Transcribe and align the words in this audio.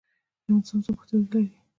یو 0.45 0.53
انسان 0.59 0.79
څو 0.85 0.91
پښتورګي 0.97 1.29
لري 1.41 1.49